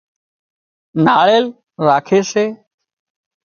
ناۯيل 1.05 1.45
راکي 1.85 2.19
سي 2.31 2.45